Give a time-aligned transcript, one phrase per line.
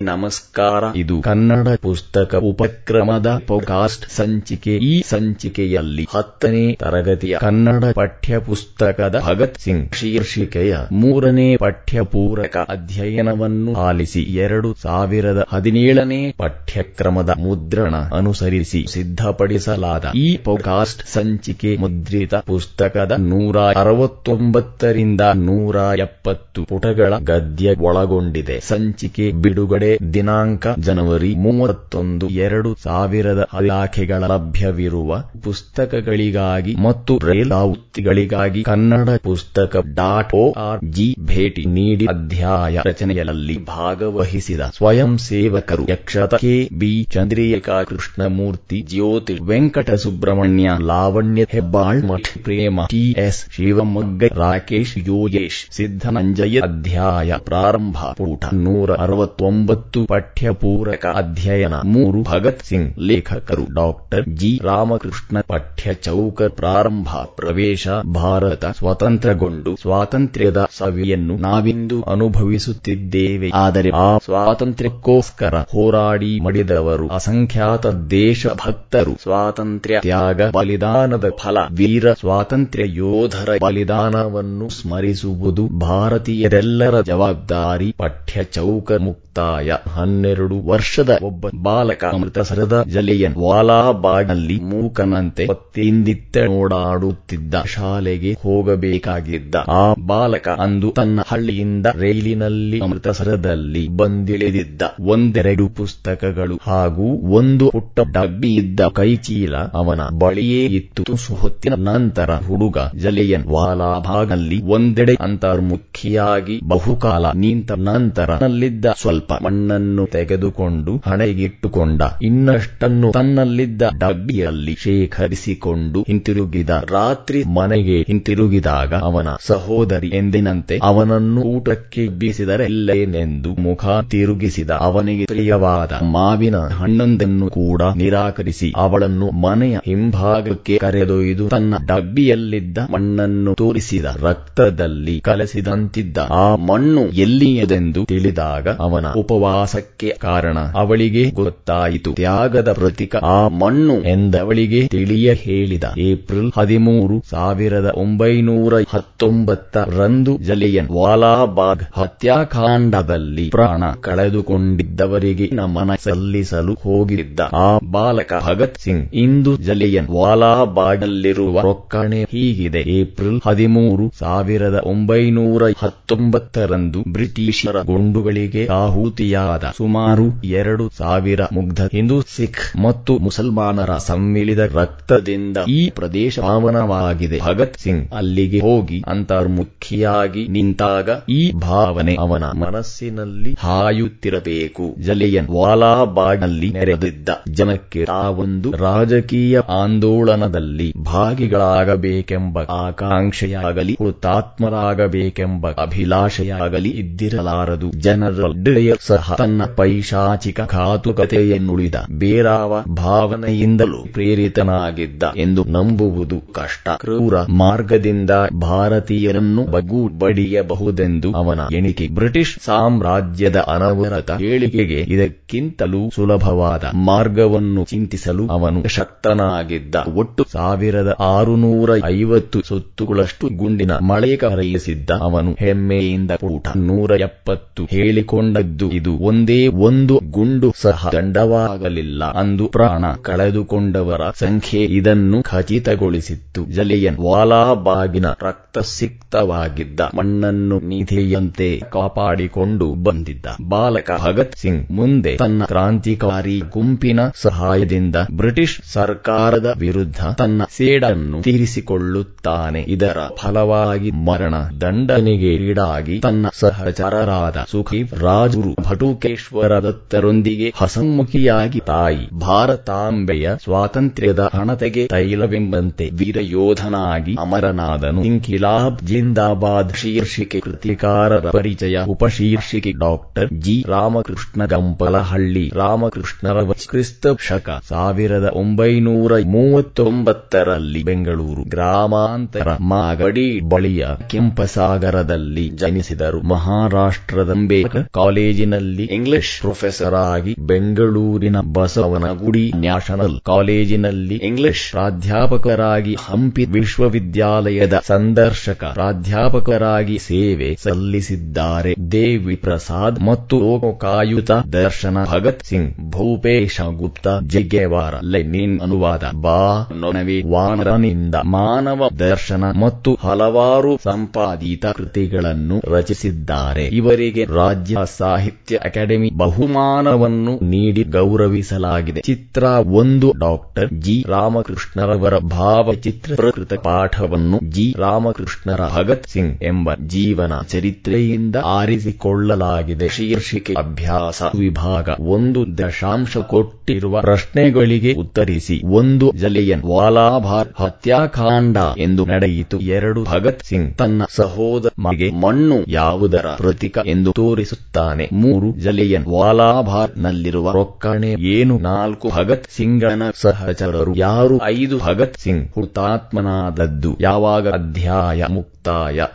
[0.00, 0.84] ನಮಸ್ಕಾರ.
[0.94, 4.72] ಇದು ಕನ್ನಡ ಪುಸ್ತಕ ಉಪಕ್ರಮದ ಪೋಕಾಸ್ಟ್ ಸಂಚಿಕೆ.
[4.84, 15.44] ಈ ಸಂಚಿಕೆಯಲ್ಲಿ ಹತ್ತನೇ ತರಗತಿಯ ಕನ್ನಡ ಪಠ್ಯಪುಸ್ತಕದ ಭಗತ್ ಸಿಂಗ್ ಶೀರ್ಷಿಕೆಯ ಮೂರನೇ ಪಠ್ಯಪೂರಕ ಅಧ್ಯಯನವನ್ನು ಆಲಿಸಿ ಎರಡು ಸಾವಿರದ
[15.50, 27.12] ಹದಿನೇಳನೇ ಪಠ್ಯಕ್ರಮದ ಮುದ್ರಣ ಅನುಸರಿಸಿ ಸಿದ್ಧಪಡಿಸಲಾದ ಈ ಪೋಕಾಸ್ಟ್ ಸಂಚಿಕೆ ಮುದ್ರಿತ ಪುಸ್ತಕದ ನೂರ ಅರವತ್ತೊಂಬತ್ತರಿಂದ ನೂರ ಎಪ್ಪತ್ತು ಪುಟಗಳ
[27.24, 29.83] ಗದ್ಯ ಒಳಗೊಂಡಿದೆ ಸಂಚಿಕೆ ಬಿಡುಗಡೆ
[30.14, 35.10] ದಿನಾಂಕ ಜನವರಿ ಮೂವತ್ತೊಂದು ಎರಡು ಸಾವಿರದ ಇಲಾಖೆಗಳ ಲಭ್ಯವಿರುವ
[35.44, 45.84] ಪುಸ್ತಕಗಳಿಗಾಗಿ ಮತ್ತು ರೇಲಾವೃತ್ತಿಗಳಿಗಾಗಿ ಕನ್ನಡ ಪುಸ್ತಕ ಡಾಟ್ ಆರ್ ಜಿ ಭೇಟಿ ನೀಡಿ ಅಧ್ಯಾಯ ರಚನೆಯಲ್ಲಿ ಭಾಗವಹಿಸಿದ ಸ್ವಯಂ ಸೇವಕರು
[45.90, 54.30] ಯಕ್ಷತ ಕೆ ಬಿ ಚಂದ್ರಿಕಾ ಕೃಷ್ಣಮೂರ್ತಿ ಜ್ಯೋತಿ ವೆಂಕಟ ಸುಬ್ರಹ್ಮಣ್ಯ ಲಾವಣ್ಯ ಹೆಬ್ಬಾಳ್, ಮಠ ಪ್ರೇಮ ಟಿ ಎಸ್ ಶಿವಮೊಗ್ಗ,
[54.36, 59.73] ರಾಕೇಶ್ ಯೋಗೇಶ್ ಸಿದ್ದನಂಜಯ ಅಧ್ಯಾಯ ಪ್ರಾರಂಭ ಪೂಟ ನೂರ ಅರವತ್ತೊಂಬತ್ತು
[60.06, 64.60] ಪಠ್ಯಪೂರಕ ಅಧ್ಯಯನ ಮೂರು ಭಗತ್ ಸಿಂಗ್, ಲೇಖಕರು ಡಾಕ್ಟರ್ ಜಿ.
[64.62, 73.50] ರಾಮಕೃಷ್ಣ ಪಠ್ಯ ಚೌಕ ಪ್ರಾರಂಭ, ಪ್ರವೇಶ, ಭಾರತ ಸ್ವತಂತ್ರಗೊಂಡು ಸ್ವಾತಂತ್ರ್ಯದ ಸವಿಯನ್ನು ನಾವಿಂದು ಅನುಭವಿಸುತ್ತಿದ್ದೇವೆ.
[73.54, 79.12] ಆದರೆ ಆ ಸ್ವಾತಂತ್ರ್ಯಕ್ಕೋಸ್ಕರ ಹೋರಾಡಿ ಮಡಿದವರು ಅಸಂಖ್ಯಾತ ದೇಶಭಕ್ತರು.
[79.22, 87.94] ಸ್ವಾತಂತ್ರ್ಯ ತ್ಯಾಗ ಬಲಿದಾನದ ಫಲ, ವೀರ ಸ್ವಾತಂತ್ರ್ಯ ಯೋಧರ ಬಲಿದಾನವನ್ನು ಸ್ಮರಿಸುವುದು ಭಾರತೀಯರೆಲ್ಲರ ಜವಾಬ್ದಾರಿ.
[87.98, 88.92] ಪಠ್ಯ ಚೌಕ
[89.36, 95.44] ಮುಕ್ತಾಯ ಹನ್ನೆರಡು ವರ್ಷದ ಒಬ್ಬ ಬಾಲಕ ಅಮೃತಸರದ ಜಲೆಯನ್ ವಾಲಾಬಾಗ್ನಲ್ಲಿ ಮೂಕನಂತೆ
[95.78, 107.08] ಹಿಂದಿತ್ತ ಓಡಾಡುತ್ತಿದ್ದ ಶಾಲೆಗೆ ಹೋಗಬೇಕಾಗಿದ್ದ ಆ ಬಾಲಕ ಅಂದು ತನ್ನ ಹಳ್ಳಿಯಿಂದ ರೈಲಿನಲ್ಲಿ ಅಮೃತಸರದಲ್ಲಿ ಬಂದಿಳಿದಿದ್ದ ಒಂದೆರಡು ಪುಸ್ತಕಗಳು ಹಾಗೂ
[107.32, 111.02] ಒಂದು ಪುಟ್ಟ ಡಬ್ಬಿ ಇದ್ದ ಕೈಚೀಲ ಅವನ ಬಳಿಯೇ ಇತ್ತು.
[111.34, 122.02] ಹೊತ್ತಿನ ನಂತರ ಹುಡುಗ ಜಲೆಯನ್ ವಾಲಾಭಾಗ್ನಲ್ಲಿ ಒಂದೆಡೆ ಅಂತರ್ಮುಖಿಯಾಗಿ ಬಹುಕಾಲ ನಿಂತ ನಂತರ ನಲ್ಲಿದ್ದ ಸ್ವಲ್ಪ ಮಣ್ಣನ್ನು ತೆಗೆದುಕೊಂಡು ಹಣೆಗಿಟ್ಟುಕೊಂಡ.
[122.22, 126.70] ಇನ್ನಷ್ಟನ್ನು ತನ್ನಲ್ಲಿದ್ದ ಡಬ್ಬಿಯಲ್ಲಿ ಶೇಖರಿಸಿಕೊಂಡು ಹಿಂತಿರುಗಿದ.
[126.90, 134.70] ರಾತ್ರಿ ಮನೆಗೆ ಹಿಂತಿರುಗಿದಾಗ ಅವನ ಸಹೋದರಿ ಎಂದಿನಂತೆ ಅವನನ್ನು ಊಟಕ್ಕೆ ಬೀಸಿದರೆ ಇಲ್ಲೇನೆಂದು ಮುಖ ತಿರುಗಿಸಿದ.
[134.70, 144.04] ಅವನಿಗೆ ಪ್ರಿಯವಾದ ಮಾವಿನ ಹಣ್ಣೊಂದನ್ನು ಕೂಡ ನಿರಾಕರಿಸಿ ಅವಳನ್ನು ಮನೆಯ ಹಿಂಭಾಗಕ್ಕೆ ಕರೆದೊಯ್ದು ತನ್ನ ಡಬ್ಬಿಯಲ್ಲಿದ್ದ ಮಣ್ಣನ್ನು ತೋರಿಸಿದ.
[144.04, 146.18] ರಕ್ತದಲ್ಲಿ ಕಲಸಿದಂತಿದ್ದ.
[146.18, 150.58] ಆ ಮಣ್ಣು ಎಲ್ಲಿಯದೆಂದು ತಿಳಿದಾಗ ಅವನ ಉಪವಾಸಕ್ಕೆ ಕಾರಣ.
[150.74, 152.12] ಅವಳಿಗೆ ಗೊತ್ತಾಯಿತು.
[152.12, 155.84] ತ್ಯಾಗದ ಪ್ರತೀಕ ಆ ಮಣ್ಣು ಎಂದವಳಿಗೆ ತಿಳಿಯ ಹೇಳಿದ.
[155.98, 168.32] ಏಪ್ರಿಲ್ ಹದಿಮೂರು ಸಾವಿರದ ಒಂಬೈನೂರ ಹತ್ತೊಂಬತ್ತರಂದು ಜಲಿಯನ್ ವಾಲಾಬಾಗ್ ಹತ್ಯಾಕಾಂಡದಲ್ಲಿ ಪ್ರಾಣ ಕಳೆದುಕೊಂಡಿದ್ದವರಿಗೆ ನಮನ ಸಲ್ಲಿಸಲು ಹೋಗಿದ್ದ ಆ ಬಾಲಕ
[168.46, 172.80] ಭಗತ್ ಸಿಂಗ್ ಇಂದು ಜಲಿಯನ್ ವಾಲಾಬಾಗ್ನಲ್ಲಿರುವ ರೊಕ್ಕಣೆ ಹೀಗಿದೆ.
[172.80, 178.62] ಏಪ್ರಿಲ್ ಹದಿಮೂರು ಸಾವಿರದ ಒಂಬೈನೂರ ಹತ್ತೊಂಬತ್ತರಂದು ಬ್ರಿಟಿಷರ ಗುಂಡುಗಳಿಗೆ
[179.04, 180.26] ಆಹುತಿಯಾದ ಸುಮಾರು
[180.58, 188.60] ಎರಡು ಸಾವಿರ ಮುಗ್ಧ ಹಿಂದೂ, ಸಿಖ್ ಮತ್ತು ಮುಸಲ್ಮಾನರ ಸಮ್ಮಿಳಿದ ರಕ್ತದಿಂದ ಈ ಪ್ರದೇಶ ಪಾವನವಾಗಿದೆ ಭಗತ್ ಸಿಂಗ್ ಅಲ್ಲಿಗೆ
[188.60, 194.86] ಹೋಗಿ ಅಂತರ್ಮುಖಿಯಾಗಿ ನಿಂತಾಗ ಈ ಭಾವನೆ ಅವನ ಮನಸ್ಸಿನಲ್ಲಿ ಹಾಯುತ್ತಿರಬೇಕು.
[195.06, 197.28] ಜಲಿಯನ್ ವಾಲಾಬಾಗ್ನಲ್ಲಿ ನೆರೆದಿದ್ದ
[197.60, 198.02] ಜನಕ್ಕೆ
[198.44, 207.90] ಒಂದು ರಾಜಕೀಯ ಆಂದೋಲನದಲ್ಲಿ ಭಾಗಿಗಳಾಗಬೇಕೆಂಬ ಆಕಾಂಕ್ಷೆಯಾಗಲಿ, ಹುತಾತ್ಮರಾಗಬೇಕೆಂಬ ಅಭಿಲಾಷೆಯಾಗಲಿ ಇದ್ದಿರಲಾರದು.
[208.06, 208.56] ಜನರಲ್
[209.00, 216.88] ಸಹ ತನ್ನ ಪೈಶಾಚಿಕ ಖಾತುಕತೆಯನ್ನುಳಿದ ಬೇರಾವ ಭಾವನೆಯಿಂದಲೂ ಪ್ರೇರಿತನಾಗಿದ್ದ ಎಂದು ನಂಬುವುದು ಕಷ್ಟ.
[217.00, 222.08] ಕ್ರೂರ ಮಾರ್ಗದಿಂದ ಭಾರತೀಯರನ್ನು ಬಗೂ ಬಡಿಯಬಹುದೆಂದು ಅವನ ಎಣಿಕೆ.
[222.08, 229.94] ಬ್ರಿಟಿಷ್ ಸಾಮ್ರಾಜ್ಯದ ಅನವರತ ಹೇಳಿಕೆಗೆ ಇದಕ್ಕಿಂತಲೂ ಸುಲಭವಾದ ಮಾರ್ಗವನ್ನು ಚಿಂತಿಸಲು ಅವನು ಶಕ್ತನಾಗಿದ್ದ.
[230.14, 236.68] ಒಟ್ಟು ಸಾವಿರದ ಆರುನೂರ ಐವತ್ತು ಸುತ್ತುಗಳಷ್ಟು ಗುಂಡಿನ ಮಳೆ ಕರೆಯಿಸಿದ್ದ ಅವನು ಹೆಮ್ಮೆಯಿಂದ ಕೂಟ.
[236.76, 242.24] ನೂರ ಎಪ್ಪತ್ತು ಹೇಳಿಕೊಂಡದ್ದು ಇದು ಒಂದೇ ಒಂದು ಗುಂಡು ಸಹ ದಂಡವಾಗಲಿಲ್ಲ.
[242.24, 246.64] ಅಂದು ಪ್ರಾಣ ಕಳೆದುಕೊಂಡವರ ಸಂಖ್ಯೆ ಇದನ್ನು ಖಚಿತಗೊಳಿಸಿತ್ತು.
[246.64, 253.46] ಜಲಿಯನ್ ವಾಲಾಬಾಗಿನ ರಕ್ತಸಿಕ್ತವಾಗಿದ್ದ ಮಣ್ಣನ್ನು ನಿಧಿಯಂತೆ ಕಾಪಾಡಿಕೊಂಡು ಬಂದಿದ್ದ.
[253.68, 262.84] ಬಾಲಕ ಭಗತ್ ಸಿಂಗ್ ಮುಂದೆ ತನ್ನ ಕ್ರಾಂತಿಕಾರಿ ಗುಂಪಿನ ಸಹಾಯದಿಂದ ಬ್ರಿಟಿಷ್ ಸರ್ಕಾರದ ವಿರುದ್ಧ ತನ್ನ ಸೇಡನ್ನು ತೀರಿಸಿಕೊಳ್ಳುತ್ತಾನೆ.
[262.88, 274.50] ಇದರ ಫಲವಾಗಿ ಮರಣ ದಂಡನೆಗೆ ಈಡಾಗಿ ತನ್ನ ಸಹಚರರಾದ ಸುಖೀಪ್ ರಾಜುರು ಭಟುಕೇಶ್ವರ ದತ್ತರೊಂದಿಗೆ ಹಸನ್ಮುಖಿಯಾಗಿ ತಾಯಿ ಭಾರತಾಂಬೆಯ ಸ್ವಾತಂತ್ರ್ಯದ
[274.54, 278.24] ಹಣತೆಗೆ ತೈಲವೆಂಬಂತೆ ವೀರಯೋಧನಾಗಿ ಅಮರನಾದನು.
[278.24, 283.84] ಇಂಕಿಲಾಬ್ ಜಿಂದಾಬಾದ್, ಶೀರ್ಷಿಕೆ ಕೃತಿಕಾರರ ಪರಿಚಯ ಉಪಶೀರ್ಷಿಕೆ ಡಾಕ್ಟರ್ ಜಿ.
[283.88, 296.42] ರಾಮಕೃಷ್ಣ ಗಂಪಲಹಳ್ಳಿ ರಾಮಕೃಷ್ಣರವ ಕ್ರಿಸ್ತ ಶಕ ಸಾವಿರದ ಒಂಬೈನೂರ ಮೂವತ್ತೊಂಬತ್ತರಲ್ಲಿ ಬೆಂಗಳೂರು ಗ್ರಾಮಾಂತರ ಮಾಗಡಿ ಬಳಿಯ ಕೆಂಪಸಾಗರದಲ್ಲಿ ಜನಿಸಿದರು.
[296.42, 308.84] ಮಹಾರಾಷ್ಟ್ರದಂಬೇಕ ಕಾಲೇಜ್ ಕಾಲೇಜಿನಲ್ಲಿ ಇಂಗ್ಲಿಷ್ ಪ್ರೊಫೆಸರ್ ಆಗಿ ಬೆಂಗಳೂರಿನ ಬಸವನಗುಡಿ ನ್ಯಾಷನಲ್ ಕಾಲೇಜಿನಲ್ಲಿ ಇಂಗ್ಲಿಷ್ ಪ್ರಾಧ್ಯಾಪಕರಾಗಿ ಹಂಪಿ ವಿಶ್ವವಿದ್ಯಾಲಯದ ಸಂದರ್ಶಕ
[308.94, 311.92] ಪ್ರಾಧ್ಯಾಪಕರಾಗಿ ಸೇವೆ ಸಲ್ಲಿಸಿದ್ದಾರೆ.
[312.12, 319.58] ದೇವಿ ಪ್ರಸಾದ್ ಮತ್ತು ಲೋಕಾಯುತ ದರ್ಶನ ಭಗತ್ ಸಿಂಗ್ ಭೂಪೇಶ ಗುಪ್ತಾ ಜಗ್ಗೇವಾರ ಲೆನಿನ್ ಅನುವಾದ ಬಾ
[319.96, 326.86] ನೊನವಿ ವಾನರನಿಂದ ಮಾನವ ದರ್ಶನ ಮತ್ತು ಹಲವಾರು ಸಂಪಾದಿತ ಕೃತಿಗಳನ್ನು ರಚಿಸಿದ್ದಾರೆ.
[326.92, 328.43] ಇವರಿಗೆ ರಾಜ್ಯ ಸಾಹಿತ್ಯ
[328.76, 332.20] ಅಕಾಡೆಮಿ ಬಹುಮಾನವನ್ನು ನೀಡಿ ಗೌರವಿಸಲಾಗಿದೆ.
[332.20, 334.24] ಚಿತ್ರ ಒಂದು ಡಾಕ್ಟರ್ ಜಿ.
[334.28, 337.94] ರಾಮಕೃಷ್ಣರವರ ಭಾವಚಿತ್ರ ಪ್ರಕೃತ ಪಾಠವನ್ನು ಜಿ.
[337.98, 343.08] ರಾಮಕೃಷ್ಣರ ಭಗತ್ ಸಿಂಗ್ ಎಂಬ ಜೀವನ ಚರಿತ್ರೆಯಿಂದ ಆರಿಸಿಕೊಳ್ಳಲಾಗಿದೆ.
[343.08, 348.82] ಶೀರ್ಷಿಕೆ ಅಭ್ಯಾಸ ವಿಭಾಗ ಒಂದು ದಶಾಂಶ ಕೊಟ್ಟಿರುವ ಪ್ರಶ್ನೆಗಳಿಗೆ ಉತ್ತರಿಸಿ.
[348.84, 352.80] ಒಂದು ಜಲಿಯನ್ ವಾಲಾಭಾರ್ ಹತ್ಯಾಕಾಂಡ ಎಂದು ನಡೆಯಿತು.
[352.80, 358.28] ಎರಡು ಭಗತ್ ಸಿಂಗ್ ತನ್ನ ಸಹೋದರಿಗೆ ಮಣ್ಣು ಯಾವುದರ ಪ್ರತೀಕ ಎಂದು ತೋರಿಸುತ್ತಾನೆ.
[358.34, 361.78] ಮೂರು ಜಲಿಯನ್ ವಾಲಾಬಾಗ್ ನಲ್ಲಿರುವ ರೊಕ್ಕಣೆ ಏನು?
[361.78, 364.60] ನಾಲ್ಕು ಭಗತ್ ಸಿಂಗನ ಸಹಚರರು ಯಾರು?
[364.64, 369.26] ಐದು ಭಗತ್ ಸಿಂಗ್ ಹುತಾತ್ಮನಾದದ್ದು ಯಾವಾಗ ಅಧ್ಯಾಯ ಮುಕ್ತಾಯ?